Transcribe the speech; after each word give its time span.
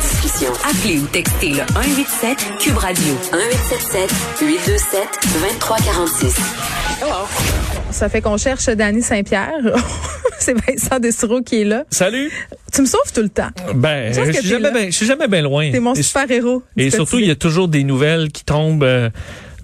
Discussion. 0.00 0.52
Appelez 0.64 0.98
ou 0.98 1.06
textez 1.06 1.50
le 1.50 1.62
187 1.72 2.38
Cube 2.60 2.76
Radio 2.76 3.14
1877 3.32 4.10
827 4.42 5.08
2346. 5.34 6.36
Ça 7.90 8.08
fait 8.08 8.20
qu'on 8.20 8.36
cherche 8.36 8.66
Danny 8.66 9.02
Saint-Pierre. 9.02 9.52
C'est 10.38 10.54
Vincent 10.54 10.98
Dessureau 11.00 11.42
qui 11.42 11.62
est 11.62 11.64
là. 11.64 11.84
Salut. 11.90 12.30
Tu 12.72 12.82
me 12.82 12.86
sauves 12.86 13.12
tout 13.12 13.22
le 13.22 13.28
temps. 13.28 13.48
Ben, 13.74 14.12
Je 14.12 14.32
suis 14.32 14.48
jamais, 14.48 14.70
ben, 14.70 14.92
suis 14.92 15.06
jamais 15.06 15.26
bien 15.26 15.42
loin. 15.42 15.70
T'es 15.72 15.80
mon 15.80 15.94
Et- 15.94 16.02
super-héros. 16.02 16.62
Et 16.76 16.90
surtout, 16.90 17.18
il 17.18 17.26
y 17.26 17.30
a 17.30 17.36
toujours 17.36 17.66
des 17.68 17.82
nouvelles 17.82 18.30
qui 18.30 18.44
tombent 18.44 18.84
euh, 18.84 19.10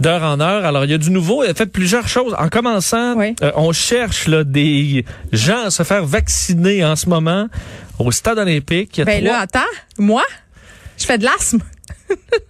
d'heure 0.00 0.22
en 0.22 0.40
heure. 0.40 0.64
Alors, 0.64 0.84
il 0.84 0.90
y 0.90 0.94
a 0.94 0.98
du 0.98 1.10
nouveau. 1.10 1.44
Il 1.44 1.50
a 1.50 1.54
fait 1.54 1.66
plusieurs 1.66 2.08
choses. 2.08 2.34
En 2.38 2.48
commençant, 2.48 3.14
Oui. 3.16 3.34
euh, 3.42 3.52
on 3.56 3.72
cherche 3.72 4.26
là, 4.28 4.44
des 4.44 5.04
gens 5.32 5.66
à 5.66 5.70
se 5.70 5.82
faire 5.82 6.04
vacciner 6.04 6.84
en 6.84 6.96
ce 6.96 7.08
moment 7.08 7.48
au 7.98 8.10
stade 8.10 8.38
olympique. 8.38 8.96
Il 8.96 9.00
y 9.00 9.02
a 9.02 9.04
Ben 9.04 9.20
trois- 9.24 9.32
là, 9.32 9.38
attends. 9.40 9.60
Moi, 9.98 10.22
je 10.98 11.04
fais 11.04 11.18
de 11.18 11.24
l'asthme. 11.24 11.60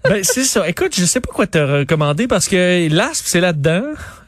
Ben, 0.04 0.22
c'est 0.24 0.44
ça. 0.44 0.68
Écoute, 0.68 0.94
je 0.96 1.04
sais 1.04 1.20
pas 1.20 1.30
quoi 1.32 1.46
te 1.46 1.58
recommander 1.58 2.26
parce 2.26 2.48
que 2.48 2.88
l'asthme, 2.92 3.24
c'est 3.26 3.40
là-dedans. 3.40 3.82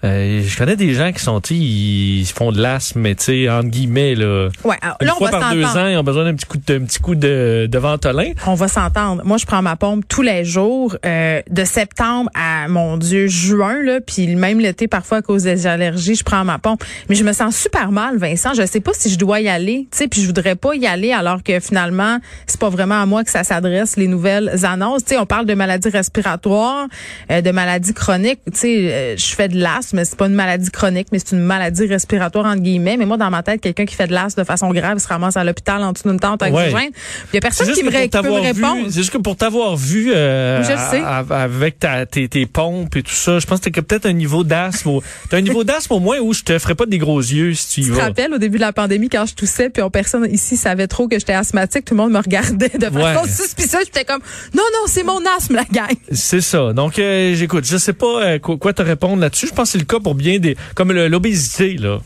Euh, 0.04 0.42
je 0.46 0.56
connais 0.56 0.76
des 0.76 0.94
gens 0.94 1.12
qui 1.12 1.22
sont, 1.22 1.40
ils 1.50 2.26
font 2.26 2.52
de 2.52 2.60
l'asthme, 2.60 3.00
mais 3.00 3.14
tu 3.14 3.24
sais, 3.24 3.50
entre 3.50 3.68
guillemets, 3.68 4.14
là. 4.14 4.48
Ouais, 4.64 4.76
alors, 4.82 4.96
Une 5.00 5.06
là, 5.06 5.14
on 5.14 5.18
fois 5.18 5.30
va 5.30 5.40
par 5.40 5.52
deux 5.52 5.64
ans, 5.64 5.86
ils 5.86 5.96
ont 5.96 6.04
besoin 6.04 6.24
d'un 6.24 6.34
petit 6.34 6.46
coup 6.46 6.58
de, 6.58 6.78
petit 6.78 6.98
coup 7.00 7.14
de, 7.14 7.68
de 7.70 7.78
ventolin. 7.78 8.32
On 8.46 8.54
va 8.54 8.68
s'entendre. 8.68 9.22
Moi, 9.24 9.36
je 9.38 9.46
prends 9.46 9.62
ma 9.62 9.76
pompe 9.76 10.04
tous 10.08 10.22
les 10.22 10.44
jours, 10.44 10.96
euh, 11.04 11.40
de 11.50 11.64
septembre 11.64 12.30
à, 12.34 12.68
mon 12.68 12.96
Dieu, 12.96 13.26
juin, 13.26 13.82
là, 13.82 14.00
puis 14.00 14.34
même 14.36 14.60
l'été, 14.60 14.88
parfois, 14.88 15.18
à 15.18 15.22
cause 15.22 15.44
des 15.44 15.66
allergies, 15.66 16.16
je 16.16 16.24
prends 16.24 16.44
ma 16.44 16.58
pompe. 16.58 16.84
Mais 17.08 17.14
je 17.14 17.24
me 17.24 17.32
sens 17.32 17.56
super 17.56 17.90
mal, 17.90 18.18
Vincent. 18.18 18.54
Je 18.54 18.66
sais 18.66 18.80
pas 18.80 18.92
si 18.94 19.10
je 19.10 19.18
dois 19.18 19.40
y 19.40 19.48
aller, 19.48 19.88
tu 19.90 19.98
sais, 19.98 20.08
puis 20.08 20.20
je 20.20 20.26
voudrais 20.26 20.56
pas 20.56 20.74
y 20.74 20.86
aller 20.86 21.12
alors 21.12 21.42
que 21.42 21.60
finalement, 21.60 22.18
c'est 22.46 22.60
pas 22.60 22.68
vraiment 22.68 23.00
à 23.00 23.06
moi 23.06 23.24
que 23.24 23.30
ça 23.30 23.44
s'adresse, 23.44 23.96
les 23.96 24.08
nouvelles 24.08 24.64
annonces. 24.64 25.04
Tu 25.04 25.14
sais, 25.14 25.18
on 25.18 25.26
parle 25.26 25.46
de 25.46 25.54
maladies 25.54 25.88
respiratoires, 25.88 26.86
euh, 27.30 27.40
de 27.40 27.50
maladies 27.50 27.94
chroniques. 27.94 28.40
Tu 28.52 28.58
sais, 28.58 28.92
euh, 28.92 29.16
je 29.16 29.34
fais 29.34 29.48
de 29.48 29.58
l'asthme, 29.58 29.95
c'est 30.04 30.16
pas 30.16 30.26
une 30.26 30.34
maladie 30.34 30.70
chronique, 30.70 31.08
mais 31.12 31.18
c'est 31.18 31.34
une 31.36 31.42
maladie 31.42 31.86
respiratoire, 31.86 32.46
entre 32.46 32.60
guillemets. 32.62 32.96
Mais 32.96 33.06
moi, 33.06 33.16
dans 33.16 33.30
ma 33.30 33.42
tête, 33.42 33.60
quelqu'un 33.60 33.84
qui 33.86 33.94
fait 33.94 34.06
de 34.06 34.12
l'asthme 34.12 34.42
de 34.42 34.46
façon 34.46 34.70
grave, 34.70 34.94
il 34.98 35.00
se 35.00 35.08
ramasse 35.08 35.36
à 35.36 35.44
l'hôpital 35.44 35.82
en 35.82 35.92
dessous 35.92 36.08
d'une 36.08 36.20
tente 36.20 36.42
à 36.42 36.50
Ouais. 36.50 36.64
oxygène. 36.72 36.90
Il 37.32 37.34
y 37.34 37.38
a 37.38 37.40
personne 37.40 37.72
qui 37.72 37.82
me, 37.82 37.90
qui 37.90 38.08
peut 38.08 38.22
me 38.22 38.40
répondre. 38.40 38.86
c'est 38.88 39.00
juste 39.00 39.10
que 39.10 39.18
pour 39.18 39.36
t'avoir 39.36 39.76
vu 39.76 40.12
euh, 40.14 40.62
Je 40.62 40.90
sais. 40.90 41.02
avec 41.30 41.78
ta, 41.78 42.06
tes, 42.06 42.28
tes 42.28 42.46
pompes 42.46 42.94
et 42.96 43.02
tout 43.02 43.10
ça, 43.14 43.38
je 43.38 43.46
pense 43.46 43.60
que 43.60 43.70
t'as 43.70 43.82
peut-être 43.82 44.06
un 44.06 44.12
niveau 44.12 44.44
d'asthme. 44.44 45.00
T'as 45.30 45.38
un 45.38 45.40
niveau 45.40 45.64
d'asthme 45.64 45.94
au 45.94 46.00
moins 46.00 46.18
où 46.18 46.32
je 46.32 46.42
te 46.42 46.58
ferais 46.58 46.74
pas 46.74 46.86
des 46.86 46.98
gros 46.98 47.20
yeux 47.20 47.54
si 47.54 47.68
tu 47.68 47.80
y 47.80 47.84
Tu 47.84 47.90
te 47.90 47.96
vas. 47.96 48.04
rappelles 48.04 48.32
au 48.34 48.38
début 48.38 48.56
de 48.58 48.62
la 48.62 48.72
pandémie 48.72 49.08
quand 49.08 49.26
je 49.26 49.34
toussais 49.34 49.70
puis 49.70 49.82
on, 49.82 49.90
personne 49.90 50.26
ici 50.30 50.56
savait 50.56 50.86
trop 50.86 51.08
que 51.08 51.18
j'étais 51.18 51.32
asthmatique, 51.34 51.84
tout 51.84 51.94
le 51.94 51.98
monde 52.02 52.12
me 52.12 52.18
regardait 52.18 52.68
de 52.70 52.86
façon 52.86 53.22
Ouais. 53.22 53.28
suspicieuse, 53.28 53.84
j'étais 53.86 54.04
comme 54.04 54.20
non 54.54 54.62
non, 54.72 54.80
c'est 54.86 55.02
mon 55.04 55.20
asthme 55.36 55.54
la 55.56 55.64
gang. 55.64 55.90
C'est 56.12 56.40
ça. 56.40 56.72
Donc, 56.72 56.98
euh, 56.98 57.34
j'écoute, 57.34 57.64
je 57.66 57.76
sais 57.76 57.92
pas 57.92 58.06
euh, 58.22 58.38
quoi, 58.38 58.56
quoi 58.56 58.72
te 58.72 58.82
répondre 58.82 59.20
là-dessus. 59.20 59.46
Je 59.48 59.52
pense 59.54 59.75
c'est 59.76 59.80
le 59.80 59.84
cas 59.86 60.00
pour 60.00 60.14
bien 60.14 60.38
des, 60.38 60.56
comme 60.74 60.92
l'obésité 60.92 61.76
là. 61.76 61.98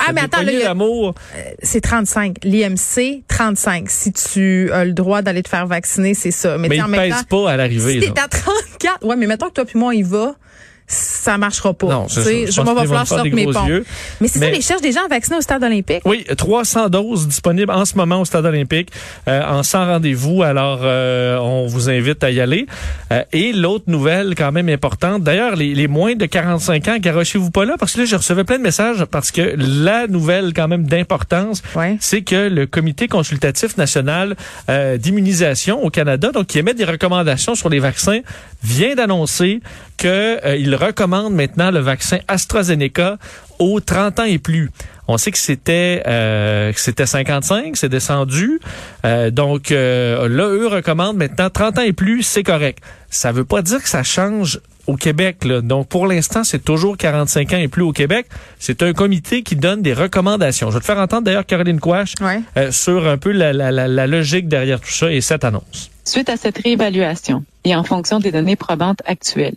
Ah, 0.00 0.12
mais 0.14 0.22
attends, 0.22 0.40
il 0.40 0.62
a- 0.62 0.68
d'amour, 0.68 1.14
C'est 1.62 1.82
35, 1.82 2.38
l'IMC 2.42 3.22
35. 3.28 3.90
Si 3.90 4.12
tu 4.14 4.70
as 4.72 4.84
le 4.86 4.92
droit 4.92 5.20
d'aller 5.20 5.42
te 5.42 5.48
faire 5.50 5.66
vacciner, 5.66 6.14
c'est 6.14 6.30
ça. 6.30 6.56
Mais, 6.56 6.68
mais 6.68 6.76
il 6.76 6.86
même 6.86 7.10
pèse 7.10 7.24
pas 7.24 7.50
à 7.50 7.56
l'arrivée. 7.58 8.00
si 8.00 8.12
t'es 8.12 8.18
à 8.18 8.28
34, 8.28 9.04
ouais, 9.04 9.16
mais 9.16 9.26
mettons 9.26 9.48
que 9.48 9.52
toi 9.52 9.64
puis 9.66 9.78
moi 9.78 9.88
on 9.88 9.92
y 9.92 10.02
va, 10.02 10.36
ça 10.86 11.38
marchera 11.38 11.72
pas. 11.72 11.86
Non, 11.86 12.08
ça. 12.08 12.20
je 12.22 12.60
m'en 12.60 12.74
vais 12.74 12.86
falloir 12.86 13.22
des 13.22 13.30
mes 13.30 13.44
pompes. 13.46 13.66
yeux. 13.68 13.84
Mais 14.20 14.28
c'est 14.28 14.38
ça, 14.38 14.50
les 14.50 14.60
cherchent 14.60 14.82
des 14.82 14.92
gens 14.92 15.06
vaccinés 15.08 15.38
au 15.38 15.40
stade 15.40 15.62
olympique. 15.64 16.02
Oui, 16.04 16.24
300 16.36 16.88
doses 16.90 17.26
disponibles 17.26 17.72
en 17.72 17.84
ce 17.84 17.96
moment 17.96 18.20
au 18.20 18.24
Stade 18.24 18.44
olympique 18.44 18.90
euh, 19.28 19.42
en 19.44 19.62
100 19.62 19.86
rendez-vous. 19.86 20.42
Alors, 20.42 20.80
euh, 20.82 21.38
on 21.38 21.66
vous 21.66 21.88
invite 21.88 22.22
à 22.22 22.30
y 22.30 22.40
aller. 22.40 22.66
Euh, 23.12 23.22
et 23.32 23.52
l'autre 23.52 23.84
nouvelle 23.88 24.34
quand 24.36 24.52
même 24.52 24.68
importante, 24.68 25.22
d'ailleurs, 25.22 25.56
les, 25.56 25.74
les 25.74 25.88
moins 25.88 26.14
de 26.14 26.26
45 26.26 26.88
ans, 26.88 26.96
garochez-vous 26.98 27.50
pas 27.50 27.64
là, 27.64 27.76
parce 27.78 27.92
que 27.94 28.00
là, 28.00 28.04
je 28.06 28.16
recevais 28.16 28.44
plein 28.44 28.58
de 28.58 28.62
messages, 28.62 29.04
parce 29.06 29.30
que 29.30 29.54
la 29.56 30.06
nouvelle 30.06 30.52
quand 30.54 30.68
même 30.68 30.84
d'importance, 30.84 31.62
Ouais. 31.74 31.96
c'est 32.00 32.22
que 32.22 32.48
le 32.48 32.66
Comité 32.66 33.08
consultatif 33.08 33.76
national 33.78 34.36
euh, 34.68 34.96
d'immunisation 34.98 35.82
au 35.82 35.90
Canada, 35.90 36.30
donc 36.32 36.46
qui 36.48 36.58
émet 36.58 36.74
des 36.74 36.84
recommandations 36.84 37.54
sur 37.54 37.68
les 37.68 37.78
vaccins, 37.78 38.20
vient 38.62 38.94
d'annoncer 38.94 39.60
qu'il 39.96 40.74
recommande 40.74 41.34
maintenant 41.34 41.70
le 41.70 41.80
vaccin 41.80 42.18
AstraZeneca 42.28 43.18
aux 43.58 43.80
30 43.80 44.20
ans 44.20 44.24
et 44.24 44.38
plus. 44.38 44.70
On 45.06 45.18
sait 45.18 45.30
que 45.30 45.38
c'était 45.38 46.02
euh, 46.06 46.72
que 46.72 46.80
c'était 46.80 47.06
55, 47.06 47.76
c'est 47.76 47.88
descendu. 47.90 48.58
Euh, 49.04 49.30
donc 49.30 49.70
euh, 49.70 50.28
là, 50.28 50.44
eux 50.48 50.66
recommandent 50.66 51.16
maintenant 51.18 51.50
30 51.50 51.78
ans 51.78 51.82
et 51.82 51.92
plus, 51.92 52.22
c'est 52.22 52.42
correct. 52.42 52.78
Ça 53.10 53.30
veut 53.32 53.44
pas 53.44 53.60
dire 53.62 53.82
que 53.82 53.88
ça 53.88 54.02
change 54.02 54.60
au 54.86 54.96
Québec. 54.96 55.44
Là. 55.44 55.60
Donc 55.60 55.88
pour 55.88 56.06
l'instant, 56.06 56.42
c'est 56.42 56.62
toujours 56.64 56.96
45 56.96 57.52
ans 57.52 57.58
et 57.58 57.68
plus 57.68 57.82
au 57.82 57.92
Québec. 57.92 58.26
C'est 58.58 58.82
un 58.82 58.92
comité 58.94 59.42
qui 59.42 59.56
donne 59.56 59.82
des 59.82 59.92
recommandations. 59.92 60.70
Je 60.70 60.74
vais 60.76 60.80
te 60.80 60.86
faire 60.86 60.98
entendre 60.98 61.22
d'ailleurs 61.24 61.46
Caroline 61.46 61.80
Quash 61.80 62.14
Ouais. 62.22 62.40
euh, 62.56 62.70
sur 62.72 63.06
un 63.06 63.18
peu 63.18 63.32
la, 63.32 63.52
la, 63.52 63.70
la, 63.70 63.86
la 63.88 64.06
logique 64.06 64.48
derrière 64.48 64.80
tout 64.80 64.90
ça 64.90 65.12
et 65.12 65.20
cette 65.20 65.44
annonce. 65.44 65.90
Suite 66.04 66.28
à 66.28 66.36
cette 66.36 66.58
réévaluation 66.58 67.44
et 67.64 67.74
en 67.76 67.84
fonction 67.84 68.18
des 68.20 68.30
données 68.32 68.56
probantes 68.56 69.00
actuelles, 69.06 69.54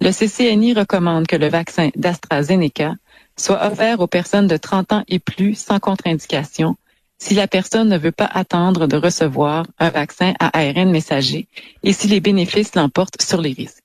le 0.00 0.10
CCNI 0.10 0.74
recommande 0.74 1.26
que 1.26 1.36
le 1.36 1.48
vaccin 1.48 1.90
d'AstraZeneca 1.94 2.94
soit 3.36 3.66
offert 3.66 4.00
aux 4.00 4.06
personnes 4.06 4.46
de 4.46 4.56
30 4.56 4.92
ans 4.92 5.04
et 5.08 5.18
plus 5.18 5.54
sans 5.54 5.78
contre-indication 5.78 6.76
si 7.18 7.34
la 7.34 7.46
personne 7.46 7.88
ne 7.88 7.98
veut 7.98 8.12
pas 8.12 8.28
attendre 8.32 8.86
de 8.86 8.96
recevoir 8.96 9.66
un 9.78 9.90
vaccin 9.90 10.32
à 10.40 10.58
ARN 10.58 10.90
messager 10.90 11.48
et 11.82 11.92
si 11.92 12.08
les 12.08 12.20
bénéfices 12.20 12.74
l'emportent 12.74 13.20
sur 13.20 13.42
les 13.42 13.52
risques. 13.52 13.84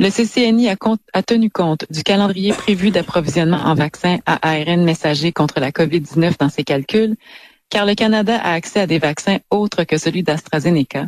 Le 0.00 0.08
CCNI 0.08 0.68
a, 0.68 1.22
tenu 1.22 1.50
compte 1.50 1.84
du 1.90 2.02
calendrier 2.02 2.52
prévu 2.52 2.90
d'approvisionnement 2.90 3.60
en 3.64 3.74
vaccins 3.74 4.18
à 4.26 4.50
ARN 4.50 4.82
messager 4.82 5.30
contre 5.30 5.60
la 5.60 5.70
COVID-19 5.70 6.38
dans 6.38 6.48
ses 6.48 6.64
calculs, 6.64 7.16
car 7.68 7.86
le 7.86 7.94
Canada 7.94 8.36
a 8.36 8.54
accès 8.54 8.80
à 8.80 8.86
des 8.86 8.98
vaccins 8.98 9.38
autres 9.50 9.84
que 9.84 9.98
celui 9.98 10.22
d'AstraZeneca 10.22 11.06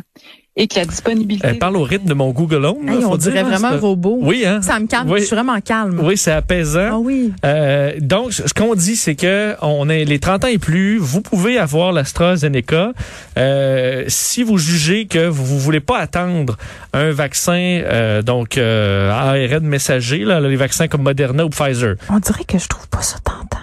et 0.55 0.67
que 0.67 0.75
la 0.79 0.85
disponibilité... 0.85 1.47
Elle 1.47 1.57
parle 1.57 1.77
au 1.77 1.83
rythme 1.83 2.07
de 2.07 2.13
mon 2.13 2.29
Google 2.31 2.63
Home. 2.65 2.85
là, 2.85 2.93
Hey, 2.93 2.97
on 3.05 3.11
faut 3.11 3.17
dire, 3.17 3.31
dirait 3.31 3.43
hein, 3.43 3.49
vraiment 3.49 3.69
c'est- 3.69 3.75
un 3.75 3.79
robot. 3.79 4.19
Oui, 4.21 4.43
hein? 4.45 4.61
Ça 4.61 4.79
me 4.79 4.85
calme, 4.87 5.09
Oui. 5.09 5.19
je 5.21 5.25
suis 5.25 5.35
vraiment 5.35 5.59
calme. 5.61 5.99
Oui, 6.03 6.15
c'est 6.15 6.31
apaisant. 6.31 6.89
Ah 6.91 6.97
oui. 6.99 7.33
Euh, 7.43 7.93
donc, 7.99 8.33
ce 8.33 8.53
qu'on 8.53 8.75
dit, 8.75 8.95
c'est 8.95 9.15
que 9.15 9.55
on 9.61 9.89
est 9.89 10.05
les 10.05 10.19
30 10.19 10.43
ans 10.45 10.47
et 10.47 10.59
plus, 10.59 10.97
vous 10.99 11.21
pouvez 11.21 11.57
avoir 11.57 11.91
l'AstraZeneca 11.91 12.93
euh, 13.37 14.03
si 14.07 14.43
vous 14.43 14.57
jugez 14.57 15.07
que 15.07 15.25
vous, 15.27 15.43
vous 15.43 15.59
voulez 15.59 15.79
pas 15.79 15.97
attendre 15.97 16.57
un 16.93 17.11
vaccin, 17.11 17.53
euh, 17.85 18.21
donc 18.21 18.57
euh, 18.57 19.09
ARN 19.11 19.65
messager, 19.65 20.19
là, 20.19 20.39
les 20.39 20.55
vaccins 20.55 20.87
comme 20.87 21.01
Moderna 21.03 21.45
ou 21.45 21.49
Pfizer. 21.49 21.95
On 22.09 22.19
dirait 22.19 22.43
que 22.45 22.59
je 22.59 22.67
trouve 22.67 22.87
pas 22.89 23.01
ça 23.01 23.17
tentant. 23.23 23.57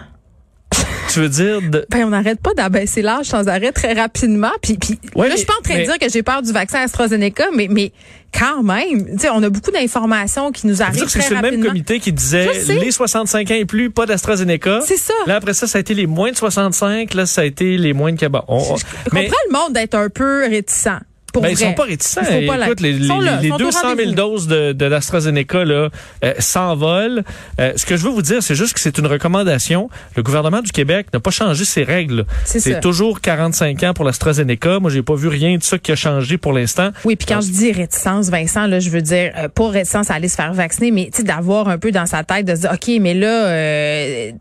Tu 1.13 1.21
veux 1.21 1.29
dire 1.29 1.61
de, 1.63 1.87
Ben, 1.91 2.05
on 2.05 2.11
n'arrête 2.11 2.41
pas 2.41 2.55
d'abaisser 2.55 3.03
l'âge 3.03 3.27
sans 3.27 3.49
arrêt 3.49 3.73
très 3.73 3.93
rapidement. 3.95 4.51
Puis, 4.63 4.79
puis 4.79 4.99
Ouais, 5.15 5.29
là, 5.29 5.33
je 5.35 5.39
suis 5.39 5.47
pas 5.47 5.55
en 5.59 5.63
train 5.63 5.75
mais- 5.75 5.81
de 5.83 5.87
dire 5.87 5.99
que 5.99 6.09
j'ai 6.09 6.23
peur 6.23 6.43
du 6.43 6.53
vaccin 6.53 6.81
AstraZeneca, 6.81 7.47
mais, 7.57 7.69
mais 7.71 7.93
quand 8.33 8.63
même, 8.63 9.07
tu 9.13 9.19
sais, 9.19 9.29
on 9.31 9.43
a 9.43 9.51
beaucoup 9.51 9.71
d'informations 9.73 10.53
qui 10.53 10.67
nous 10.69 10.83
arrivent 10.83 11.05
très 11.07 11.21
c'est 11.21 11.31
le 11.31 11.37
même 11.37 11.45
rapidement. 11.47 11.67
comité 11.69 11.99
qui 11.99 12.13
disait 12.13 12.49
les 12.69 12.91
65 12.93 13.51
ans 13.51 13.55
et 13.55 13.65
plus, 13.65 13.91
pas 13.91 14.07
d'AstraZeneca. 14.07 14.81
C'est 14.87 14.97
ça. 14.97 15.15
Là, 15.27 15.37
après 15.37 15.53
ça, 15.55 15.67
ça 15.67 15.79
a 15.79 15.81
été 15.81 15.95
les 15.95 16.07
moins 16.07 16.31
de 16.31 16.37
65. 16.37 17.13
Là, 17.15 17.27
ça 17.27 17.41
a 17.41 17.45
été 17.45 17.77
les 17.77 17.93
moins 17.93 18.13
de 18.13 18.19
Québec. 18.19 18.43
On- 18.49 18.77
Je 18.77 18.85
mais 19.13 19.25
comprends 19.25 19.37
le 19.49 19.53
monde 19.59 19.73
d'être 19.75 19.95
un 19.97 20.09
peu 20.09 20.45
réticent. 20.49 20.89
Pour 21.33 21.43
ben, 21.43 21.51
ils 21.51 21.57
sont 21.59 21.73
pas 21.75 21.85
réticents. 21.85 22.23
Pas 22.23 22.67
Écoute, 22.67 22.81
les, 22.81 22.93
les- 22.93 23.07
là, 23.09 23.39
les 23.41 23.47
ils 23.47 23.51
sont 23.51 23.55
au 23.55 23.59
200 23.59 23.79
000 23.81 23.89
rendez-vous. 23.91 24.13
doses 24.15 24.47
de, 24.49 24.73
de 24.73 24.85
l'AstraZeneca 24.87 25.65
là, 25.65 25.89
euh, 26.25 26.35
s'envolent. 26.39 27.23
Euh, 27.61 27.73
ce 27.77 27.87
que 27.87 27.97
je 27.97 28.05
veux 28.05 28.11
vous 28.11 28.23
dire, 28.23 28.43
c'est 28.43 28.55
juste 28.55 28.75
que 28.75 28.81
c'est 28.81 28.99
une 28.99 29.07
recommandation. 29.07 29.89
Le 30.17 30.23
gouvernement 30.23 30.61
du 30.63 30.73
Québec 30.73 31.07
n'a 31.13 31.21
pas 31.21 31.31
changé 31.31 31.65
ses 31.65 31.83
règles. 31.85 32.27
C'est 32.45 32.81
toujours 32.81 33.21
45 33.21 33.83
ans 33.85 33.95
pour 33.95 34.05
l'AstraZeneca. 34.05 34.79
Moi, 34.81 34.91
j'ai 34.91 35.03
pas 35.03 35.15
vu 35.15 35.29
rien 35.29 35.57
de 35.57 35.63
ça 35.63 35.79
qui 35.79 35.93
a 35.93 35.97
changé 35.97 36.39
pour 36.39 36.53
l'instant. 36.53 36.91
Oui, 37.05 37.17
puis 37.17 37.27
quand 37.27 37.41
je 37.41 37.51
dis 37.51 37.73
réticence, 37.73 38.29
Vincent, 38.31 38.67
là, 38.67 38.81
je 38.81 38.91
veux 38.91 39.03
dire 39.03 39.33
euh, 39.37 39.49
pas 39.49 39.69
réticence 39.69 40.11
à 40.11 40.15
aller 40.15 40.29
se 40.29 40.37
faire 40.37 40.53
vacciner, 40.53 40.91
mais 40.91 41.07
tu 41.13 41.19
sais 41.19 41.23
d'avoir 41.23 41.69
un 41.69 41.79
peu 41.79 41.91
dans 41.93 42.07
sa 42.07 42.25
tête 42.25 42.47
de 42.47 42.55
se 42.55 42.61
dire, 42.63 42.73
ok, 42.73 42.91
mais 43.01 43.15
là, 43.15 43.47
euh, 43.47 44.33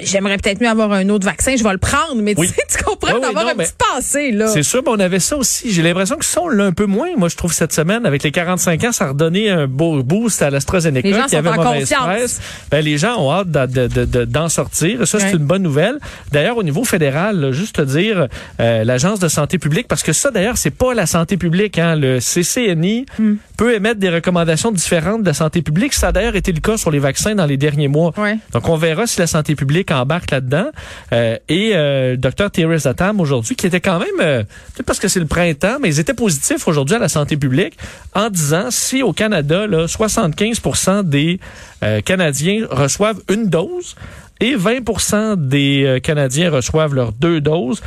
j'aimerais 0.00 0.36
peut-être 0.38 0.60
mieux 0.60 0.68
avoir 0.68 0.92
un 0.92 1.08
autre 1.08 1.24
vaccin, 1.24 1.54
je 1.56 1.62
vais 1.62 1.72
le 1.72 1.78
prendre, 1.78 2.16
mais 2.20 2.34
Oui. 2.36 2.48
tu, 2.48 2.54
sais, 2.54 2.62
tu 2.78 2.84
comprends 2.84 3.12
Oui, 3.14 3.20
oui, 3.20 3.20
d'avoir 3.34 3.48
un 3.48 3.54
petit 3.54 3.72
passé, 3.94 4.30
là. 4.32 4.48
C'est 4.48 4.62
sûr, 4.62 4.82
mais 4.84 4.90
on 4.90 4.98
avait 5.00 5.20
ça 5.20 5.36
aussi. 5.36 5.72
J'ai 5.72 5.82
l'impression 5.82 6.16
que 6.16 6.24
ça, 6.24 6.40
on 6.42 6.48
l'a 6.48 6.64
un 6.64 6.72
peu 6.72 6.86
moins. 6.86 7.08
Moi, 7.16 7.28
je 7.28 7.36
trouve 7.36 7.52
cette 7.52 7.72
semaine, 7.72 8.04
avec 8.06 8.22
les 8.22 8.30
45 8.32 8.84
ans, 8.84 8.92
ça 8.92 9.04
a 9.04 9.08
redonné 9.08 9.50
un 9.50 9.66
beau 9.66 10.02
boost 10.02 10.42
à 10.42 10.50
l'AstraZeneca 10.50 11.06
Les 11.08 11.14
gens 11.14 11.24
qui 11.24 11.30
sont 11.30 11.36
avait 11.36 11.48
en 11.50 11.56
mauvaise 11.62 11.88
confiance. 11.94 12.40
Ben, 12.70 12.84
les 12.84 12.98
gens 12.98 13.20
ont 13.20 13.32
hâte 13.32 13.50
de- 13.50 13.66
de- 13.66 13.86
de- 13.86 14.04
de- 14.04 14.24
d'en 14.24 14.48
sortir. 14.48 15.06
Ça, 15.06 15.20
c'est 15.20 15.32
une 15.32 15.38
bonne 15.38 15.62
nouvelle. 15.62 15.98
D'ailleurs, 16.32 16.56
au 16.56 16.62
niveau 16.62 16.84
fédéral, 16.84 17.38
là, 17.40 17.52
juste 17.52 17.76
te 17.76 17.82
dire, 17.82 18.28
euh, 18.60 18.84
l'Agence 18.84 19.20
de 19.20 19.28
santé 19.28 19.58
publique, 19.58 19.86
parce 19.88 20.02
que 20.02 20.12
ça, 20.12 20.30
d'ailleurs, 20.30 20.56
c'est 20.58 20.70
pas 20.70 20.94
la 20.94 21.06
santé 21.06 21.36
publique. 21.36 21.78
Hein. 21.78 21.94
Le 21.96 22.20
CCNI 22.20 23.06
Hmm. 23.18 23.34
peut 23.56 23.74
émettre 23.74 24.00
des 24.00 24.10
recommandations 24.10 24.72
différentes 24.72 25.22
de 25.22 25.26
la 25.28 25.34
santé 25.34 25.62
publique. 25.62 25.94
Ça 25.94 26.08
a 26.08 26.12
d'ailleurs 26.12 26.36
été 26.36 26.52
le 26.52 26.60
cas 26.60 26.76
sur 26.76 26.90
les 26.90 26.98
vaccins 26.98 27.34
dans 27.34 27.46
les 27.46 27.56
derniers 27.56 27.88
mois. 27.88 28.12
Donc, 28.52 28.68
on 28.68 28.76
verra 28.76 29.06
si 29.06 29.18
la 29.20 29.26
santé 29.26 29.54
publique 29.54 29.83
embarque 29.92 30.30
là-dedans. 30.30 30.66
Euh, 31.12 31.36
et 31.48 31.72
euh, 31.74 32.16
docteur 32.16 32.50
Thierry 32.50 32.78
Tam 32.96 33.20
aujourd'hui, 33.20 33.56
qui 33.56 33.66
était 33.66 33.80
quand 33.80 33.98
même, 33.98 34.20
euh, 34.20 34.42
peut-être 34.42 34.86
parce 34.86 34.98
que 34.98 35.08
c'est 35.08 35.20
le 35.20 35.26
printemps, 35.26 35.78
mais 35.80 35.88
ils 35.88 36.00
étaient 36.00 36.14
positifs 36.14 36.66
aujourd'hui 36.68 36.96
à 36.96 36.98
la 36.98 37.08
santé 37.08 37.36
publique 37.36 37.76
en 38.14 38.30
disant 38.30 38.70
si 38.70 39.02
au 39.02 39.12
Canada, 39.12 39.66
là, 39.66 39.86
75 39.86 41.04
des 41.04 41.40
euh, 41.82 42.00
Canadiens 42.00 42.66
reçoivent 42.70 43.20
une 43.30 43.48
dose 43.48 43.96
et 44.40 44.56
20 44.56 45.36
des 45.48 46.00
Canadiens 46.02 46.50
reçoivent 46.50 46.94
leurs 46.94 47.12
deux 47.12 47.40
doses, 47.40 47.82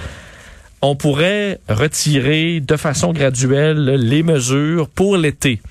on 0.81 0.95
pourrait 0.95 1.59
retirer 1.67 2.61
de 2.61 2.77
façon 2.77 3.11
graduelle 3.11 3.83
les 3.83 4.23
mesures 4.23 4.87
pour 4.87 5.17
l'été. 5.17 5.61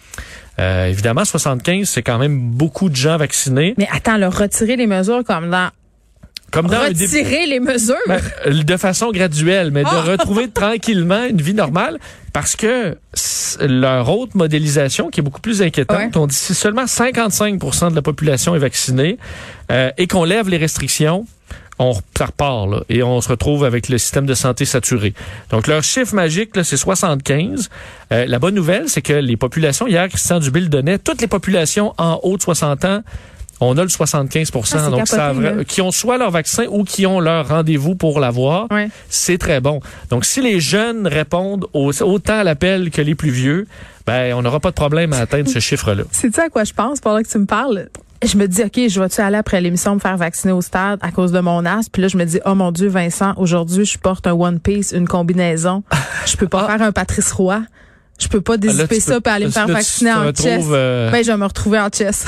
Évidemment, 0.58 1.24
75, 1.24 1.88
c'est 1.88 2.02
quand 2.02 2.18
même 2.18 2.38
beaucoup 2.38 2.88
de 2.88 2.96
gens 2.96 3.16
vaccinés. 3.16 3.74
Mais 3.78 3.88
attends, 3.90 4.16
leur 4.16 4.36
retirer 4.36 4.76
les 4.76 4.86
mesures 4.86 5.24
comme 5.24 5.50
dans 5.50 5.70
Comme 6.52 6.68
dans 6.68 6.76
un 6.76 6.88
retirer 6.88 7.46
les 7.46 7.60
mesures. 7.60 7.96
Ben, 8.06 8.20
euh, 8.46 8.62
de 8.62 8.76
façon 8.76 9.10
graduelle, 9.10 9.70
mais 9.72 9.82
Ah! 9.84 10.02
de 10.04 10.10
retrouver 10.12 10.48
tranquillement 10.54 11.24
une 11.24 11.40
vie 11.42 11.54
normale 11.54 11.98
parce 12.32 12.56
que 12.56 12.96
leur 13.60 14.08
autre 14.10 14.36
modélisation, 14.36 15.10
qui 15.10 15.20
est 15.20 15.22
beaucoup 15.22 15.40
plus 15.40 15.62
inquiétante, 15.62 15.98
Ouais. 15.98 16.10
on 16.16 16.26
dit 16.26 16.34
si 16.36 16.54
seulement 16.54 16.84
55% 16.86 17.90
de 17.90 17.94
la 17.96 18.02
population 18.02 18.54
est 18.54 18.58
vaccinée 18.60 19.18
euh, 19.72 19.90
et 19.98 20.06
qu'on 20.06 20.24
lève 20.24 20.48
les 20.48 20.56
restrictions, 20.58 21.26
on 21.78 21.92
ça 22.16 22.26
repart 22.26 22.70
là, 22.70 22.80
et 22.88 23.02
on 23.02 23.20
se 23.20 23.28
retrouve 23.28 23.64
avec 23.64 23.88
le 23.90 23.98
système 23.98 24.24
de 24.24 24.32
santé 24.34 24.64
saturé. 24.64 25.12
Donc 25.50 25.66
leur 25.66 25.82
chiffre 25.82 26.14
magique, 26.14 26.50
c'est 26.62 26.76
75. 26.76 27.68
Euh, 28.12 28.24
la 28.26 28.38
bonne 28.38 28.54
nouvelle, 28.54 28.88
c'est 28.88 29.02
que 29.02 29.12
les 29.12 29.36
populations, 29.36 29.86
hier, 29.86 30.08
Christian 30.08 30.38
Dubé 30.38 30.60
le 30.60 30.68
donnait, 30.68 30.98
toutes 30.98 31.20
les 31.20 31.26
populations 31.26 31.92
en 31.98 32.18
haut 32.22 32.36
de 32.38 32.42
60 32.42 32.84
ans, 32.86 33.02
on 33.60 33.76
a 33.78 33.82
le 33.82 33.88
75 33.88 34.50
Ah, 34.54 34.60
c'est 34.64 34.90
donc 34.90 35.08
ça 35.08 35.16
capoté, 35.16 35.54
là. 35.56 35.64
qui 35.64 35.80
ont 35.80 35.90
soit 35.90 36.18
leur 36.18 36.30
vaccin 36.30 36.66
ou 36.70 36.84
qui 36.84 37.06
ont 37.06 37.20
leur 37.20 37.48
rendez-vous 37.48 37.94
pour 37.94 38.20
l'avoir, 38.20 38.68
c'est 39.08 39.38
très 39.38 39.60
bon. 39.60 39.80
Donc 40.10 40.24
si 40.24 40.40
les 40.42 40.60
jeunes 40.60 41.06
répondent 41.06 41.66
au- 41.72 41.92
autant 42.02 42.38
à 42.38 42.44
l'appel 42.44 42.90
que 42.90 43.00
les 43.02 43.14
plus 43.14 43.30
vieux, 43.30 43.66
ben 44.06 44.34
on 44.34 44.42
n'aura 44.42 44.60
pas 44.60 44.70
de 44.70 44.74
problème 44.74 45.12
à 45.12 45.18
atteindre 45.18 45.48
ce 45.48 45.58
chiffre-là. 45.68 46.04
Sais-tu 46.10 46.40
à 46.40 46.48
quoi 46.48 46.64
je 46.64 46.72
pense 46.72 47.00
pendant 47.00 47.22
que 47.22 47.28
tu 47.28 47.38
me 47.38 47.46
parles? 47.46 47.88
Je 48.24 48.36
me 48.38 48.46
dis, 48.48 48.62
OK, 48.62 48.80
je 48.88 48.98
vais-tu 49.00 49.20
aller 49.20 49.36
après 49.36 49.60
l'émission 49.60 49.94
me 49.94 50.00
faire 50.00 50.16
vacciner 50.16 50.52
au 50.52 50.62
stade 50.62 50.98
à 51.02 51.10
cause 51.10 51.32
de 51.32 51.40
mon 51.40 51.66
asthme? 51.66 51.90
Puis 51.92 52.00
là, 52.02 52.08
je 52.08 52.16
me 52.16 52.24
dis, 52.24 52.40
oh 52.46 52.54
mon 52.54 52.72
Dieu, 52.72 52.88
Vincent, 52.88 53.34
aujourd'hui, 53.36 53.84
je 53.84 53.98
porte 53.98 54.26
un 54.26 54.32
One 54.32 54.58
Piece, 54.58 54.92
une 54.92 55.06
combinaison. 55.06 55.82
Je 56.24 56.36
peux 56.38 56.48
pas 56.48 56.66
faire 56.66 56.80
un 56.80 56.92
Patrice 56.92 57.30
Roy. 57.32 57.60
Je 58.18 58.28
peux 58.28 58.40
pas 58.40 58.54
Ah, 58.54 58.56
dézipper 58.56 59.00
ça 59.00 59.16
peux- 59.16 59.20
puis 59.20 59.32
aller 59.34 59.44
me 59.46 59.50
faire 59.50 59.66
vacciner 59.68 60.12
en 60.14 60.32
chess. 60.32 60.64
euh, 60.70 61.10
Ben, 61.10 61.22
je 61.22 61.30
vais 61.30 61.36
me 61.36 61.44
retrouver 61.44 61.78
en 61.78 61.88
chess. 61.90 62.24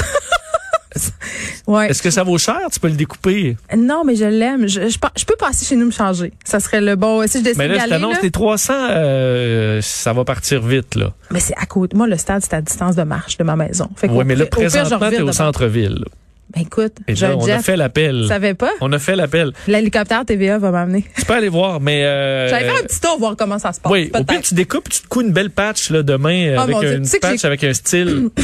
ouais. 1.67 1.89
Est-ce 1.91 2.03
que 2.03 2.11
ça 2.11 2.23
vaut 2.23 2.39
cher? 2.39 2.59
Tu 2.73 2.81
peux 2.81 2.89
le 2.89 2.95
découper? 2.95 3.57
Non, 3.77 4.03
mais 4.05 4.17
je 4.17 4.25
l'aime. 4.25 4.67
Je, 4.69 4.89
je, 4.89 4.99
pa- 4.99 5.13
je 5.17 5.25
peux 5.25 5.37
passer 5.39 5.65
chez 5.65 5.77
nous 5.77 5.87
me 5.87 5.91
changer. 5.91 6.33
Ça 6.45 6.61
serait 6.61 6.81
le 6.81 6.97
bon. 6.97 7.27
Si 7.27 7.39
je 7.39 7.45
décide 7.45 7.59
Mais 7.59 7.69
là, 7.69 7.79
je 7.85 7.89
t'annonce 7.89 8.23
les 8.23 8.31
300, 8.31 8.73
euh, 8.91 9.81
ça 9.83 10.13
va 10.13 10.25
partir 10.25 10.63
vite, 10.67 10.95
là. 10.95 11.13
Mais 11.31 11.41
c'est 11.41 11.57
à 11.57 11.67
côté. 11.67 11.97
Moi, 11.97 12.07
le 12.07 12.17
stade, 12.17 12.43
c'est 12.43 12.55
à 12.55 12.61
distance 12.61 12.97
de 12.97 13.03
marche 13.03 13.37
de 13.39 13.45
ma 13.45 13.57
maison. 13.57 13.89
Oui, 14.05 14.25
mais 14.25 14.35
là, 14.37 14.47
présentement, 14.47 14.99
t'es 15.11 15.21
au 15.21 15.33
centre-ville. 15.33 16.05
Ben 16.55 16.63
écoute, 16.63 16.95
Et 17.07 17.15
là, 17.15 17.37
on 17.37 17.47
a 17.47 17.59
fait 17.59 17.77
l'appel. 17.77 18.21
Tu 18.23 18.29
savais 18.29 18.55
pas? 18.55 18.71
On 18.81 18.91
a 18.95 18.99
fait 18.99 19.15
l'appel. 19.17 19.53
L'hélicoptère 19.67 20.25
TVA 20.25 20.57
va 20.59 20.71
m'amener. 20.71 21.05
Tu 21.19 21.27
peux 21.27 21.35
aller 21.35 21.51
voir, 21.51 21.79
mais... 21.79 22.05
Euh, 22.05 22.49
J'allais 22.49 22.65
faire 22.65 22.79
un 22.81 22.87
petit 22.87 23.01
tour 23.01 23.19
voir 23.19 23.37
comment 23.37 23.59
ça 23.59 23.75
se 23.75 23.81
passe. 23.81 23.93
Oui, 23.93 24.11
au 24.19 24.25
pire, 24.25 24.41
tu 24.41 24.55
découpes, 24.55 24.89
tu 24.89 25.03
te 25.03 25.09
couds 25.09 25.21
une 25.21 25.33
belle 25.33 25.51
patch 25.51 25.91
là, 25.91 26.03
demain 26.03 26.55
Oh, 26.57 26.61
avec 26.61 26.79
Dieu. 26.79 26.93
une 26.95 27.03
Tu 27.03 27.09
sais 27.09 27.19
que 27.19 27.27
patch 27.27 27.45
avec 27.45 27.65
un 27.65 27.75
style. 27.75 28.31
tu 28.37 28.43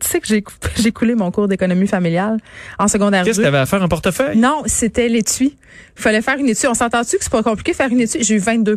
sais 0.00 0.20
que 0.20 0.26
j'ai 0.26 0.92
coulé 0.92 1.14
mon 1.14 1.30
cours 1.30 1.46
d'économie 1.46 1.86
familiale 1.86 2.38
en 2.78 2.88
secondaire 2.88 3.22
Qu'est-ce 3.24 3.36
2. 3.38 3.42
que 3.44 3.48
tu 3.48 3.54
avais 3.54 3.62
à 3.62 3.66
faire, 3.66 3.82
un 3.84 3.88
portefeuille? 3.88 4.36
Non, 4.36 4.62
c'était 4.66 5.08
l'étui. 5.08 5.56
Il 5.96 6.02
fallait 6.02 6.22
faire 6.22 6.36
une 6.38 6.48
étui. 6.48 6.66
On 6.66 6.74
s'entend-tu 6.74 7.18
que 7.18 7.22
c'est 7.22 7.30
pas 7.32 7.44
compliqué 7.44 7.70
de 7.70 7.76
faire 7.76 7.88
une 7.90 8.00
étui? 8.00 8.24
J'ai 8.24 8.34
eu 8.34 8.38
22 8.38 8.76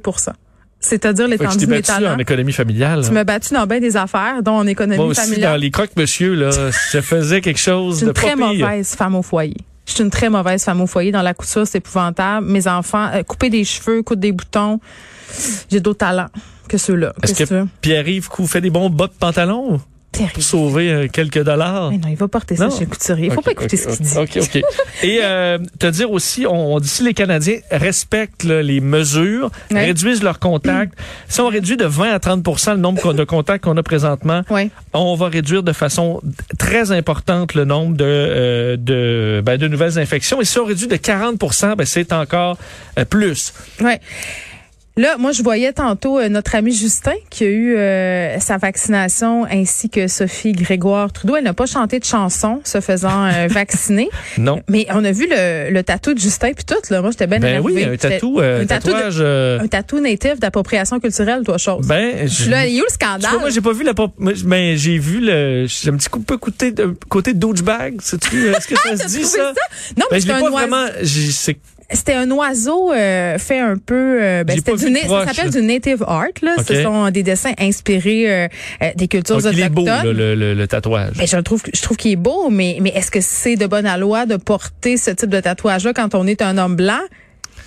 C'est-à-dire 0.80 1.26
de 1.26 1.32
mes 1.32 1.38
battu 1.38 1.82
talents. 1.82 2.14
en 2.16 2.20
économie 2.20 2.54
familiale. 2.54 3.04
Tu 3.04 3.12
m'as 3.12 3.24
battu 3.24 3.54
dans 3.54 3.66
bien 3.66 3.80
des 3.80 3.98
affaires, 3.98 4.44
dont 4.44 4.54
en 4.58 4.68
économie 4.68 4.98
Moi 4.98 5.08
aussi, 5.08 5.40
dans 5.40 5.56
les 5.56 5.72
croque-monsieur, 5.72 6.36
là, 6.36 6.50
je 6.92 7.02
faisais 7.02 7.42
quelque 7.42 7.60
chose 7.60 7.96
Je 7.96 7.98
suis 7.98 8.06
de 8.06 8.10
une 8.12 8.14
très 8.14 8.36
pas 8.36 8.50
pire. 8.52 8.68
mauvaise 8.68 8.96
femme 8.96 9.16
au 9.16 9.22
foyer. 9.24 9.58
Je 9.86 9.94
suis 9.94 10.04
une 10.04 10.10
très 10.10 10.30
mauvaise 10.30 10.64
femme 10.64 10.82
au 10.82 10.88
foyer. 10.88 11.12
Dans 11.12 11.22
la 11.22 11.34
couture, 11.34 11.66
c'est 11.66 11.80
épouvantable. 11.80 12.46
Mes 12.46 12.68
enfants, 12.68 13.10
euh, 13.14 13.24
couper 13.24 13.50
des 13.50 13.64
cheveux, 13.64 14.04
coudre 14.04 14.22
des 14.22 14.32
boutons. 14.34 14.80
J'ai 15.72 15.80
d'autres 15.80 16.00
talents 16.00 16.30
que 16.68 16.78
ceux-là. 16.78 17.14
Est-ce 17.24 17.34
que 17.34 17.44
tu 17.44 17.50
que? 17.50 17.66
Pierre-Yves 17.82 18.30
fait 18.48 18.62
des 18.62 18.70
bons 18.70 18.90
bas 18.90 19.08
de 19.08 19.14
pantalon 19.14 19.80
Terrible. 20.12 20.42
sauver 20.42 20.89
euh, 20.92 21.07
quelques 21.12 21.44
dollars? 21.44 21.92
Mais 21.92 21.98
non, 21.98 22.07
il 22.09 22.15
va 22.15 22.27
porter 22.27 22.56
ça 22.56 22.68
Non. 22.68 22.71
chez 22.71 22.86
le 22.86 22.89
couturier. 22.89 23.25
Il 23.27 23.31
faut 23.33 23.42
pas 23.42 23.51
écouter 23.51 23.77
ce 23.77 23.88
qu'il 23.89 24.06
dit. 24.06 24.18
OK, 24.18 24.38
OK. 24.42 24.62
Et 25.04 25.19
euh, 25.24 25.57
te 25.80 25.88
dire 25.88 26.09
aussi, 26.12 26.45
on, 26.48 26.74
on 26.75 26.80
dit 26.80 26.88
si 26.88 27.04
les 27.04 27.13
Canadiens 27.13 27.59
respectent 27.71 28.44
là, 28.44 28.62
les 28.63 28.80
mesures, 28.80 29.51
Ouais. 29.71 29.86
réduisent 29.86 30.24
leurs 30.24 30.39
contacts, 30.39 30.98
si 31.27 31.39
on 31.42 31.50
réduit 31.50 31.77
de 31.77 31.86
20 31.86 32.13
à 32.13 32.19
30 32.19 32.68
le 32.69 32.75
nombre 32.77 33.13
de 33.13 33.24
contacts 33.24 33.63
qu'on 33.65 33.77
a 33.77 33.83
présentement, 33.83 34.42
on 34.94 35.15
va 35.15 35.27
réduire 35.27 35.62
de 35.63 35.74
façon 35.74 36.21
très 36.57 36.92
importante 36.92 37.54
le 37.54 37.65
nombre 37.65 37.95
de, 37.98 38.04
euh, 38.06 38.77
de, 38.77 39.42
ben, 39.45 39.57
de 39.57 39.68
nouvelles 39.68 40.00
infections. 40.00 40.42
Et 40.42 40.45
si 40.45 40.57
on 40.57 40.65
réduit 40.65 40.88
de 40.88 40.95
40% 40.95 41.75
ben, 41.75 41.86
c'est 41.86 42.13
encore 42.13 42.57
euh, 42.98 43.06
plus. 43.06 43.54
Ouais. 43.81 44.00
Là, 44.98 45.18
moi, 45.18 45.32
je 45.32 45.44
voyais 45.44 45.74
tantôt 45.74 46.20
euh, 46.20 46.28
notre 46.28 46.56
ami 46.56 46.74
Justin 46.74 47.14
qui 47.30 47.44
a 47.44 47.48
eu 47.48 47.76
euh, 47.78 48.40
sa 48.40 48.58
vaccination 48.58 49.46
ainsi 49.46 49.90
que 49.92 50.08
Sophie 50.08 50.54
Grégoire 50.54 51.12
Trudeau. 51.14 51.36
Elle 51.36 51.44
n'a 51.44 51.54
pas 51.54 51.68
chanté 51.68 52.00
de 52.00 52.04
chanson 52.06 52.62
se 52.64 52.82
faisant 52.82 53.26
euh, 53.26 53.48
vacciner. 53.50 54.10
Non. 54.40 54.62
Mais 54.68 54.88
on 54.90 55.06
a 55.06 55.12
vu 55.12 55.28
le, 55.30 55.70
le 55.72 55.84
tatou 55.84 56.16
de 56.16 56.20
Justin 56.20 56.54
puis 56.54 56.66
tout. 56.66 56.76
Là, 56.90 57.02
moi, 57.02 57.12
j'étais 57.12 57.28
bien 57.28 57.40
Ben 57.40 57.62
oui, 57.64 57.84
un 57.84 57.92
J'étais- 57.92 58.10
tatou, 58.16 58.40
euh, 58.40 58.64
un 58.64 58.66
tatou 58.66 58.88
de- 58.88 58.94
tatouage. 58.94 59.18
euh, 59.20 59.60
un 59.60 59.68
tatou 59.68 60.00
natif 60.00 60.40
d'appropriation 60.40 61.00
culturelle, 61.00 61.44
toi, 61.45 61.57
chose. 61.60 61.86
ben, 61.88 62.28
je- 62.28 62.50
Là, 62.50 62.66
il 62.66 62.74
y 62.74 62.78
a 62.78 62.80
eu 62.80 62.83
le 62.88 62.92
scandale? 62.94 63.30
vois, 63.30 63.40
moi, 63.40 63.50
j'ai 63.52 63.62
pas 63.62 63.74
vu 63.74 63.83
la 63.83 63.94
mais 64.45 64.78
j'ai 64.78 64.98
vu 64.98 65.19
le, 65.21 65.66
j'ai 65.68 65.90
un 65.92 65.98
petit 65.98 66.10
coup, 66.10 66.21
peu 66.21 66.38
côté, 66.38 66.71
de, 66.71 66.95
côté 67.07 67.33
douchebag. 67.36 68.02
Sais-tu, 68.02 68.48
est-ce 68.50 68.68
que 68.68 68.76
ça 68.76 68.98
se 69.07 69.07
dit, 69.16 69.24
ça? 69.26 69.50
non, 69.50 69.54
Ben, 69.98 70.06
mais 70.12 70.18
je 70.19 70.21
c'était 70.21 70.33
l'ai 70.33 70.40
un 70.40 70.42
pas 70.42 70.52
oiseau. 70.52 70.57
vraiment, 70.57 70.86
C'était 71.92 72.14
un 72.14 72.30
oiseau 72.32 72.92
euh, 72.92 73.38
fait 73.38 73.60
un 73.60 73.78
peu. 73.78 74.20
euh, 74.22 74.44
ben, 74.44 74.58
c'était 74.58 74.74
du 74.76 74.94
ça 75.08 75.34
s'appelle 75.34 75.52
du 75.52 75.62
native 75.62 76.04
art. 76.06 76.26
Là, 76.42 76.56
ce 76.68 76.84
sont 76.84 77.10
des 77.12 77.24
dessins 77.24 77.54
inspirés 77.60 78.30
euh, 78.30 78.48
euh, 78.84 78.90
des 78.96 79.08
cultures 79.08 79.42
donc, 79.42 79.54
il 79.54 79.60
est 79.62 79.70
beau, 79.70 79.84
autochtones. 79.84 80.06
là, 80.08 80.14
le, 80.14 80.36
le, 80.36 80.54
le 80.54 80.68
tatouage. 80.68 81.14
Ben, 81.18 81.26
je 81.28 81.38
trouve, 81.38 81.64
je 81.74 81.82
trouve 81.82 81.96
qu'il 81.96 82.12
est 82.12 82.16
beau, 82.18 82.50
mais, 82.50 82.78
mais 82.82 82.90
est-ce 82.90 83.10
que 83.10 83.22
c'est 83.22 83.56
de 83.56 83.68
bonne 83.68 83.88
loi 84.00 84.26
de 84.26 84.36
porter 84.36 84.98
ce 84.98 85.12
type 85.12 85.30
de 85.30 85.40
tatouage-là 85.40 85.94
quand 85.94 86.14
on 86.14 86.28
est 86.28 86.42
un 86.42 86.58
homme 86.58 86.76
blanc? 86.76 87.00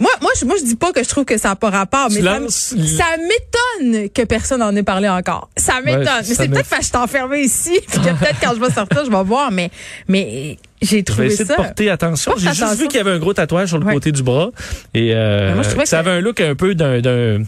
Moi, 0.01 0.11
moi, 0.23 0.31
je, 0.39 0.45
moi, 0.47 0.57
je 0.59 0.65
dis 0.65 0.77
pas 0.77 0.93
que 0.93 1.03
je 1.05 1.09
trouve 1.09 1.25
que 1.25 1.37
ça 1.39 1.51
n'a 1.51 1.57
pas 1.57 1.71
rapport, 1.71 2.09
mais 2.11 2.21
ça, 2.49 3.05
m'étonne 3.19 4.09
que 4.11 4.25
personne 4.25 4.61
n'en 4.61 4.75
ait 4.75 4.83
parlé 4.83 5.09
encore. 5.09 5.51
Ça 5.57 5.81
m'étonne. 5.85 6.05
mais 6.05 6.23
c'est 6.25 6.49
peut-être 6.49 6.69
parce 6.69 6.81
que 6.81 6.83
je 6.83 6.89
suis 6.89 6.97
enfermée 6.97 7.41
ici, 7.43 7.79
puis 7.87 8.01
que 8.01 8.09
peut-être 8.19 8.41
quand 8.43 8.55
je 8.55 8.61
vais 8.61 8.71
sortir, 8.71 9.05
je 9.05 9.11
vais 9.11 9.23
voir, 9.23 9.51
mais, 9.53 9.71
mais 10.09 10.57
j'ai 10.81 11.03
trouvé 11.05 11.31
ça. 11.31 11.45
de 11.45 11.53
porter 11.55 11.91
attention. 11.91 12.33
J'ai 12.39 12.49
juste 12.55 12.77
vu 12.79 12.89
qu'il 12.89 12.97
y 12.97 13.01
avait 13.01 13.13
un 13.13 13.19
gros 13.19 13.35
tatouage 13.35 13.69
sur 13.69 13.79
le 13.79 13.85
Ouais. 13.85 13.95
côté 13.95 14.13
du 14.13 14.23
bras. 14.23 14.51
Et 14.95 15.13
euh, 15.15 15.55
moi, 15.55 15.63
je 15.63 15.85
ça 15.85 15.99
avait 15.99 16.11
un 16.13 16.21
look 16.21 16.41
un 16.41 16.55
peu 16.55 16.75
d'un, 16.75 17.43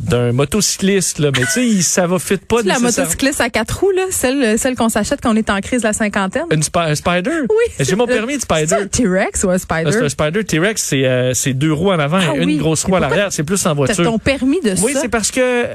d'un, 0.00 0.32
motocycliste, 0.32 1.18
là. 1.18 1.30
Mais 1.36 1.44
tu 1.44 1.76
sais, 1.76 1.82
ça 1.82 2.06
va 2.06 2.18
fit 2.18 2.36
pas 2.36 2.58
C'est 2.62 2.68
la 2.68 2.78
motocycliste 2.80 3.40
à 3.40 3.50
quatre 3.50 3.80
roues, 3.80 3.90
là, 3.92 4.02
celle, 4.10 4.58
celle 4.58 4.74
qu'on 4.74 4.88
s'achète 4.88 5.20
quand 5.22 5.32
on 5.32 5.36
est 5.36 5.48
en 5.50 5.60
crise 5.60 5.82
de 5.82 5.86
la 5.86 5.92
cinquantaine. 5.92 6.44
Une 6.50 6.62
spi- 6.62 6.78
un 6.78 6.94
spider? 6.94 7.30
Oui. 7.48 7.74
J'ai 7.80 7.94
mon 7.96 8.06
c'est- 8.06 8.12
permis 8.14 8.36
de 8.38 8.42
C'est 8.48 8.66
spider. 8.66 8.82
un 8.82 8.86
T-Rex 8.86 9.44
ou 9.44 9.50
un 9.50 9.58
spider? 9.58 9.92
c'est 9.92 10.04
un 10.04 10.08
spider 10.08 10.44
T-Rex, 10.44 10.82
c'est, 10.82 11.04
euh, 11.04 11.34
c'est 11.34 11.52
deux 11.54 11.72
roues 11.72 11.92
en 11.92 11.98
avant 11.98 12.18
Ah 12.20 12.34
et 12.34 12.38
une 12.42 12.46
oui. 12.46 12.56
grosse 12.56 12.84
roue 12.84 12.96
à 12.96 13.00
l'arrière. 13.00 13.28
C'est 13.32 13.44
plus 13.44 13.60
en 13.66 13.70
T'as 13.70 13.74
voiture. 13.74 14.04
ton 14.04 14.18
permis 14.18 14.60
de 14.60 14.74
Oui, 14.82 14.92
ça? 14.94 15.00
c'est 15.02 15.08
parce 15.08 15.30
que 15.30 15.66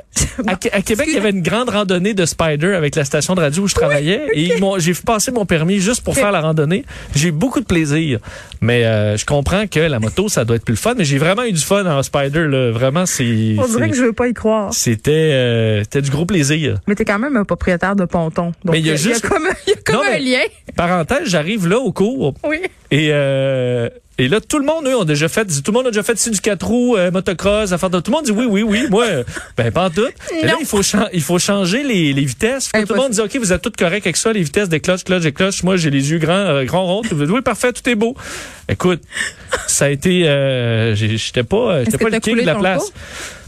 à, 0.46 0.56
Qué- 0.56 0.72
à 0.72 0.82
Québec, 0.82 1.08
il 1.10 1.16
y 1.16 1.18
avait 1.18 1.32
une 1.32 1.42
grande 1.42 1.70
randonnée 1.70 2.14
de 2.14 2.26
spider 2.26 2.74
avec 2.76 2.96
la 2.96 3.06
station 3.06 3.34
de 3.36 3.42
radio 3.42 3.64
où 3.64 3.68
je 3.68 3.74
travaillais 3.76 4.22
et 4.34 4.52
j'ai 4.78 4.94
passé 4.94 5.32
mon 5.32 5.46
permis 5.46 5.80
juste 5.80 6.02
pour 6.04 6.16
faire 6.16 6.32
la 6.32 6.42
randonnée. 6.42 6.86
J'ai 7.16 7.30
eu 7.30 7.32
beaucoup 7.32 7.60
de 7.60 7.66
plaisir, 7.66 8.20
mais 8.62 8.86
euh, 8.86 9.18
je 9.18 9.26
comprends 9.26 9.66
que 9.68 9.80
la 9.80 10.00
moto 10.00 10.30
ça 10.30 10.46
doit 10.46 10.56
être 10.58 10.66
plus 10.66 10.74
le 10.74 10.78
fun. 10.78 10.94
Mais 10.98 11.06
j'ai 11.06 11.18
vraiment 11.18 11.44
eu 11.44 11.52
du 11.52 11.62
fun 11.62 11.86
en 11.86 12.04
spider 12.04 12.48
là. 12.48 12.72
Vraiment, 12.72 13.06
c'est 13.06 13.56
On 13.58 13.68
dirait 13.68 13.90
que 13.90 13.96
je 13.96 14.04
veux 14.04 14.14
pas 14.14 14.28
y 14.28 14.34
croire. 14.34 14.74
c'était 14.74 15.12
euh, 15.12 15.80
c'était 15.84 16.02
du 16.02 16.12
gros 16.12 16.26
plaisir. 16.26 16.80
Mais 16.88 16.96
t'es 16.96 17.06
quand 17.06 17.20
même 17.20 17.36
un 17.38 17.44
propriétaire 17.46 17.96
de 17.96 18.06
ponton. 18.06 18.48
Donc, 18.64 18.74
Mais 18.74 18.80
il 18.80 18.88
y 18.88 18.92
a 18.92 18.96
juste- 18.96 19.28
comme, 19.28 19.48
il 19.68 19.72
y 19.72 19.74
a 19.74 19.78
comme 19.86 19.96
Non, 19.96 20.02
un 20.14 20.20
lien. 20.20 20.44
Parenthèse, 20.76 21.28
j'arrive 21.28 21.68
là 21.68 21.78
au 21.80 21.92
cours 21.92 22.34
Oui. 22.44 22.58
et 22.92 23.10
euh, 23.12 23.90
Et 24.20 24.28
là, 24.28 24.42
tout 24.42 24.58
le 24.58 24.66
monde, 24.66 24.88
eux, 24.88 24.98
ont 24.98 25.04
déjà 25.04 25.28
fait, 25.28 25.46
tout 25.46 25.72
le 25.72 25.74
monde 25.74 25.88
a 25.88 25.92
déjà 25.92 26.02
fait 26.02 26.30
du 26.30 26.40
4 26.40 26.66
roues, 26.66 26.98
euh, 26.98 27.12
motocross, 27.12 27.72
affaire 27.72 27.92
de, 27.92 28.00
tout 28.00 28.10
le 28.12 28.18
monde 28.18 28.26
dit 28.26 28.32
oui, 28.32 28.46
oui, 28.50 28.64
oui. 28.64 28.88
Moi, 28.90 29.06
euh, 29.06 29.24
ben, 29.58 29.72
pas 29.72 29.86
en 29.86 29.90
tout. 29.92 30.08
Et 30.32 30.46
là, 30.46 30.56
il 30.60 30.66
faut, 30.66 30.82
il 31.14 31.22
faut 31.22 31.38
changer 31.38 31.84
les, 31.84 32.14
les 32.14 32.26
vitesses. 32.26 32.70
Tout 32.72 32.94
le 32.94 32.96
monde 32.96 33.12
dit, 33.12 33.22
OK, 33.22 33.36
vous 33.38 33.54
êtes 33.54 33.62
tous 33.62 33.72
corrects 33.78 34.08
avec 34.08 34.18
ça, 34.18 34.34
les 34.34 34.42
vitesses 34.42 34.70
des 34.70 34.80
cloches, 34.80 35.04
cloches 35.04 35.26
et 35.26 35.32
cloches. 35.32 35.62
Moi, 35.62 35.78
j'ai 35.78 35.92
les 35.92 36.12
yeux 36.12 36.18
grands, 36.18 36.34
euh, 36.34 36.64
grands 36.66 36.86
ronds. 36.86 37.02
Vous 37.12 37.26
dites, 37.26 37.34
oui, 37.34 37.42
parfait, 37.42 37.72
tout 37.74 37.88
est 37.88 37.96
beau. 37.96 38.16
Écoute, 38.68 39.02
ça 39.68 39.86
a 39.86 39.90
été, 39.90 40.28
euh, 40.28 40.96
j'étais 40.96 41.44
pas, 41.44 41.84
j'étais 41.84 41.98
pas 42.00 42.10
le 42.10 42.20
king 42.20 42.38
de 42.38 42.42
la 42.42 42.56
place. 42.56 42.92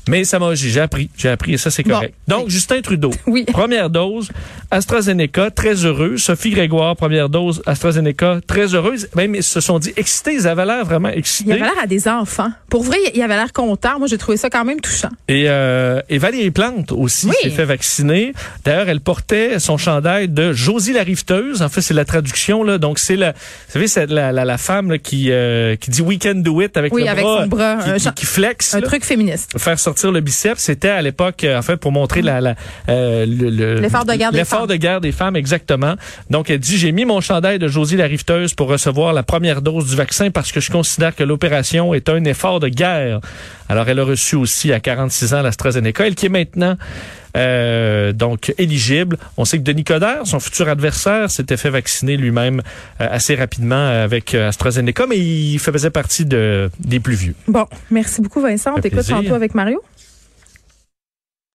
Mais 0.09 0.23
ça 0.23 0.39
m'a, 0.39 0.55
j'ai 0.55 0.69
j'ai 0.69 0.81
appris, 0.81 1.09
j'ai 1.17 1.29
appris 1.29 1.53
et 1.53 1.57
ça 1.57 1.69
c'est 1.71 1.83
Bon. 1.83 1.93
correct. 1.95 2.13
Donc, 2.27 2.49
Justin 2.49 2.81
Trudeau. 2.81 3.11
Oui. 3.27 3.45
Première 3.45 3.89
dose, 3.89 4.29
AstraZeneca, 4.71 5.51
très 5.51 5.73
heureux. 5.85 6.17
Sophie 6.17 6.51
Grégoire, 6.51 6.95
première 6.95 7.29
dose, 7.29 7.61
AstraZeneca, 7.65 8.39
très 8.47 8.73
heureuse. 8.73 9.07
Même, 9.15 9.35
ils 9.35 9.43
se 9.43 9.59
sont 9.61 9.77
dit 9.79 9.93
excités. 9.97 10.33
Ils 10.33 10.47
avaient 10.47 10.65
l'air 10.65 10.85
vraiment 10.85 11.09
Il 11.09 11.19
excités. 11.19 11.51
avait 11.51 11.61
l'air 11.61 11.79
à 11.81 11.87
des 11.87 12.07
enfants. 12.07 12.49
Pour 12.69 12.83
vrai, 12.83 12.97
il 13.13 13.21
avait 13.21 13.35
l'air 13.35 13.51
content. 13.53 13.99
Moi, 13.99 14.07
j'ai 14.07 14.17
trouvé 14.17 14.37
ça 14.37 14.49
quand 14.49 14.63
même 14.65 14.79
touchant. 14.79 15.09
Et, 15.27 15.45
euh, 15.47 16.01
et 16.09 16.17
Valérie 16.17 16.51
Plante 16.51 16.91
aussi 16.91 17.27
Oui. 17.27 17.35
s'est 17.43 17.49
fait 17.49 17.65
vacciner. 17.65 18.33
D'ailleurs, 18.63 18.89
elle 18.89 19.01
portait 19.01 19.59
son 19.59 19.77
chandail 19.77 20.27
de 20.29 20.53
Josie 20.53 20.93
la 20.93 21.03
riveteuse. 21.03 21.61
En 21.61 21.69
fait, 21.69 21.81
c'est 21.81 21.93
la 21.93 22.05
traduction. 22.05 22.63
Là. 22.63 22.77
Donc, 22.77 22.99
c'est 22.99 23.15
la, 23.15 23.31
vous 23.33 23.37
savez, 23.73 23.87
c'est 23.87 24.07
la, 24.09 24.31
la, 24.31 24.45
la 24.45 24.57
femme 24.57 24.91
là, 24.91 24.97
qui, 24.97 25.31
euh, 25.31 25.75
qui 25.75 25.91
dit 25.91 26.01
«we 26.03 26.17
can 26.19 26.35
do 26.35 26.61
it» 26.61 26.77
avec 26.77 26.93
Oui, 26.93 27.03
le 27.03 27.09
avec 27.09 27.23
bras, 27.23 27.41
son 27.43 27.47
bras, 27.47 27.77
qui, 27.97 28.07
un 28.07 28.11
qui- 28.11 28.25
flexe. 28.25 28.73
Un 28.75 28.79
là. 28.79 28.87
truc 28.87 29.03
féministe. 29.03 29.51
faire 29.57 29.77
sortir 29.79 29.98
le 30.05 30.19
biceps, 30.21 30.61
c'était 30.61 30.89
à 30.89 31.01
l'époque, 31.01 31.43
euh, 31.43 31.57
en 31.57 31.61
fait, 31.61 31.77
pour 31.77 31.91
montrer 31.91 32.21
la, 32.21 32.41
la, 32.41 32.55
euh, 32.89 33.25
le- 33.25 33.49
le- 33.49 33.79
L'effort 33.79 34.05
de 34.05 34.13
guerre 34.13 34.31
des 34.31 34.37
l'effort 34.39 34.59
femmes. 34.59 34.67
de 34.69 34.75
guerre 34.75 35.01
des 35.01 35.11
femmes, 35.11 35.35
exactement. 35.35 35.95
Donc, 36.29 36.49
elle 36.49 36.59
dit, 36.59 36.77
j'ai 36.77 36.91
mis 36.91 37.05
mon 37.05 37.21
chandail 37.21 37.59
de 37.59 37.67
Josie 37.67 37.97
la 37.97 38.05
riveteuse 38.05 38.53
pour 38.53 38.67
recevoir 38.69 39.13
la 39.13 39.23
première 39.23 39.61
dose 39.61 39.87
du 39.89 39.95
vaccin 39.95 40.31
parce 40.31 40.51
que 40.51 40.59
je 40.59 40.71
considère 40.71 41.15
que 41.15 41.23
l'opération 41.23 41.93
est 41.93 42.09
un 42.09 42.23
effort 42.25 42.59
de 42.59 42.67
guerre. 42.69 43.19
Alors, 43.67 43.87
elle 43.89 43.99
a 43.99 44.03
reçu 44.03 44.35
aussi 44.35 44.73
à 44.73 44.79
46 44.79 45.33
ans 45.33 45.41
l'AstraZeneca, 45.41 46.07
elle 46.07 46.15
qui 46.15 46.25
est 46.25 46.29
maintenant 46.29 46.75
euh, 47.37 48.11
donc 48.13 48.53
éligible. 48.57 49.17
On 49.37 49.45
sait 49.45 49.57
que 49.57 49.63
Denis 49.63 49.83
Coderre, 49.83 50.25
son 50.25 50.39
futur 50.39 50.67
adversaire, 50.67 51.29
s'était 51.29 51.57
fait 51.57 51.69
vacciner 51.69 52.17
lui-même 52.17 52.61
euh, 53.01 53.07
assez 53.09 53.35
rapidement 53.35 53.87
avec 53.87 54.33
euh, 54.33 54.49
AstraZeneca, 54.49 55.05
mais 55.07 55.17
il 55.17 55.59
faisait 55.59 55.89
partie 55.89 56.25
de, 56.25 56.69
des 56.79 56.99
plus 56.99 57.15
vieux. 57.15 57.35
Bon, 57.47 57.65
merci 57.91 58.21
beaucoup, 58.21 58.41
Vincent. 58.41 58.73
On 58.75 58.81
t'écoute 58.81 59.07
tantôt 59.07 59.33
avec 59.33 59.55
Mario. 59.55 59.81